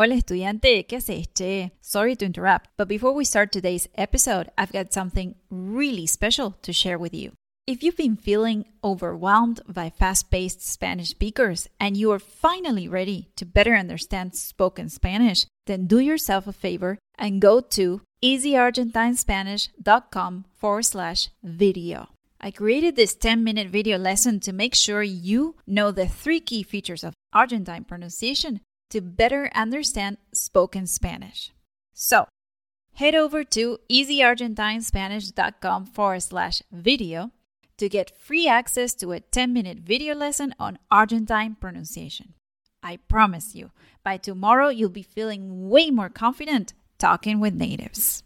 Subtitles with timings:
[0.00, 1.72] Hola estudiante, ¿qué haces, che?
[1.80, 6.72] Sorry to interrupt, but before we start today's episode, I've got something really special to
[6.72, 7.32] share with you.
[7.66, 13.30] If you've been feeling overwhelmed by fast paced Spanish speakers and you are finally ready
[13.34, 20.84] to better understand spoken Spanish, then do yourself a favor and go to easyargentinespanish.com forward
[20.84, 22.10] slash video.
[22.40, 26.62] I created this 10 minute video lesson to make sure you know the three key
[26.62, 28.60] features of Argentine pronunciation
[28.90, 31.52] to better understand spoken Spanish.
[31.92, 32.26] So,
[32.94, 37.30] head over to easyargentinespanish.com forward slash video
[37.78, 42.34] to get free access to a 10 minute video lesson on Argentine pronunciation.
[42.82, 43.70] I promise you,
[44.04, 48.22] by tomorrow, you'll be feeling way more confident talking with natives.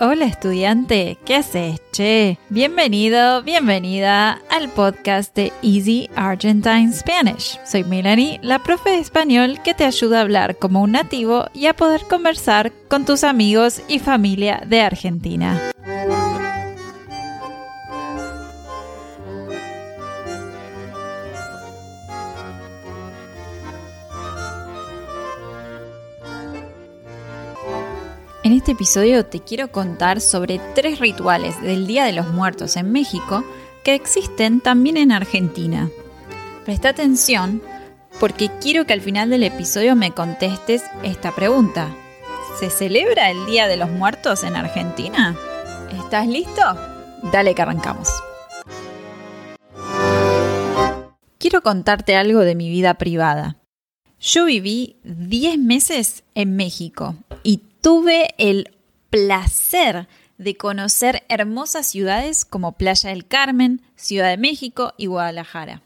[0.00, 1.80] Hola estudiante, ¿qué haces?
[1.92, 7.58] Che, bienvenido, bienvenida al podcast de Easy Argentine Spanish.
[7.64, 11.66] Soy Melanie, la profe de español que te ayuda a hablar como un nativo y
[11.66, 15.60] a poder conversar con tus amigos y familia de Argentina.
[28.44, 32.92] En este episodio te quiero contar sobre tres rituales del Día de los Muertos en
[32.92, 33.42] México
[33.82, 35.88] que existen también en Argentina.
[36.66, 37.62] Presta atención
[38.20, 41.96] porque quiero que al final del episodio me contestes esta pregunta.
[42.60, 45.34] ¿Se celebra el Día de los Muertos en Argentina?
[45.98, 46.60] ¿Estás listo?
[47.32, 48.10] Dale que arrancamos.
[51.38, 53.56] Quiero contarte algo de mi vida privada.
[54.20, 58.74] Yo viví 10 meses en México y tuve el
[59.10, 65.82] placer de conocer hermosas ciudades como Playa del Carmen, Ciudad de México y Guadalajara.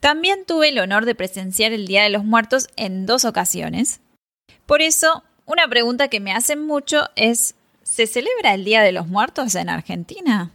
[0.00, 4.00] También tuve el honor de presenciar el Día de los Muertos en dos ocasiones.
[4.66, 9.06] Por eso, una pregunta que me hacen mucho es, ¿se celebra el Día de los
[9.06, 10.50] Muertos en Argentina?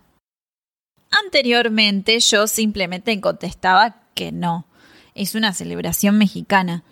[1.09, 4.67] Anteriormente yo simplemente contestaba que no,
[5.15, 6.83] es una celebración mexicana.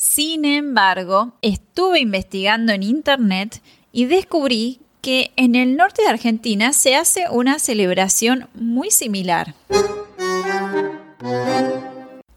[0.00, 3.60] Sin embargo, estuve investigando en Internet
[3.92, 9.54] y descubrí que en el norte de Argentina se hace una celebración muy similar.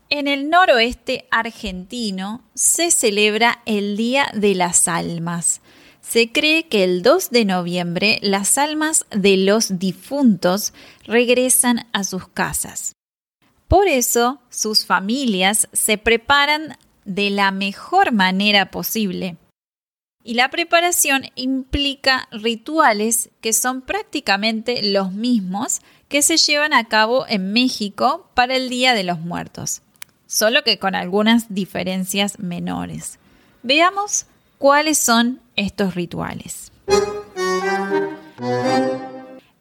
[0.10, 5.62] En el noroeste argentino se celebra el Día de las Almas.
[6.02, 10.74] Se cree que el 2 de noviembre las almas de los difuntos
[11.06, 12.94] regresan a sus casas.
[13.70, 19.38] Por eso sus familias se preparan de la mejor manera posible.
[20.24, 27.26] Y la preparación implica rituales que son prácticamente los mismos que se llevan a cabo
[27.28, 29.82] en México para el Día de los Muertos,
[30.28, 33.20] solo que con algunas diferencias menores.
[33.64, 34.28] Veamos
[34.58, 36.72] cuáles son estos rituales.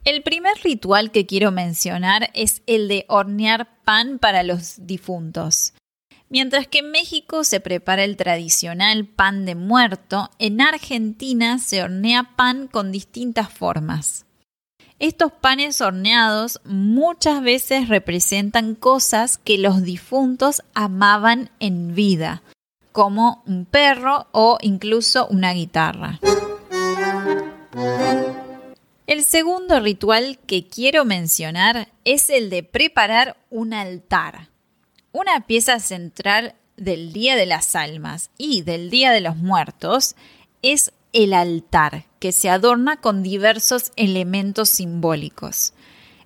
[0.04, 5.74] El primer ritual que quiero mencionar es el de hornear pan para los difuntos.
[6.32, 12.32] Mientras que en México se prepara el tradicional pan de muerto, en Argentina se hornea
[12.36, 14.24] pan con distintas formas.
[14.98, 22.42] Estos panes horneados muchas veces representan cosas que los difuntos amaban en vida,
[22.92, 26.18] como un perro o incluso una guitarra.
[29.06, 34.51] El segundo ritual que quiero mencionar es el de preparar un altar.
[35.14, 40.16] Una pieza central del Día de las Almas y del Día de los Muertos
[40.62, 45.74] es el altar, que se adorna con diversos elementos simbólicos.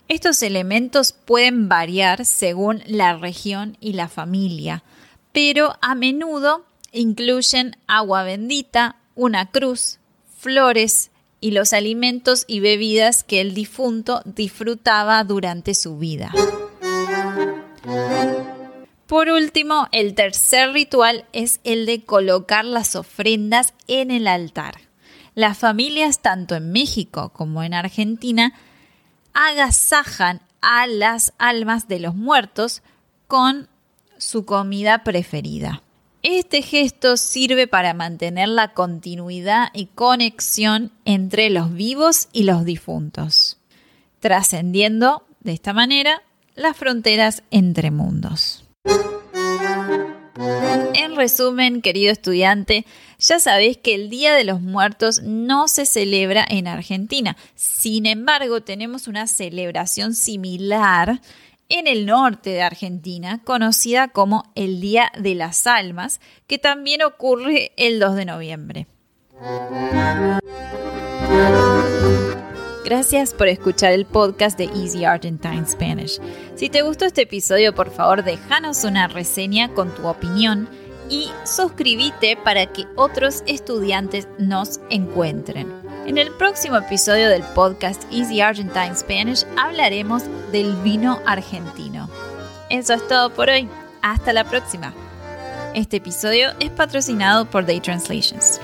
[0.06, 4.84] Estos elementos pueden variar según la región y la familia,
[5.32, 9.98] pero a menudo incluyen agua bendita, una cruz,
[10.38, 11.10] flores
[11.40, 16.32] y los alimentos y bebidas que el difunto disfrutaba durante su vida.
[19.06, 24.80] Por último, el tercer ritual es el de colocar las ofrendas en el altar.
[25.36, 28.52] Las familias, tanto en México como en Argentina,
[29.32, 32.82] agasajan a las almas de los muertos
[33.28, 33.68] con
[34.18, 35.82] su comida preferida.
[36.22, 43.58] Este gesto sirve para mantener la continuidad y conexión entre los vivos y los difuntos,
[44.18, 46.22] trascendiendo de esta manera
[46.56, 48.65] las fronteras entre mundos.
[50.94, 52.84] En resumen, querido estudiante,
[53.18, 57.36] ya sabéis que el Día de los Muertos no se celebra en Argentina.
[57.54, 61.20] Sin embargo, tenemos una celebración similar
[61.68, 67.72] en el norte de Argentina, conocida como el Día de las Almas, que también ocurre
[67.76, 68.86] el 2 de noviembre.
[72.86, 76.20] Gracias por escuchar el podcast de Easy Argentine Spanish.
[76.54, 80.68] Si te gustó este episodio, por favor, déjanos una reseña con tu opinión
[81.10, 85.66] y suscríbete para que otros estudiantes nos encuentren.
[86.06, 90.22] En el próximo episodio del podcast Easy Argentine Spanish hablaremos
[90.52, 92.08] del vino argentino.
[92.70, 93.68] Eso es todo por hoy.
[94.00, 94.94] Hasta la próxima.
[95.74, 98.60] Este episodio es patrocinado por Day Translations.